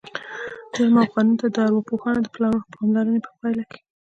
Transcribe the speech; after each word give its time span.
جرم 0.73 0.95
او 1.01 1.07
قانون 1.13 1.35
ته 1.39 1.47
د 1.55 1.57
ارواپوهانو 1.65 2.19
د 2.23 2.27
پاملرنې 2.75 3.19
په 3.25 3.31
پایله 3.39 3.63
کې 3.71 3.79